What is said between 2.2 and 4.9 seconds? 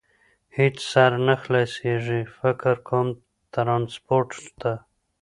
فکر کوم، ترانسپورټ ته.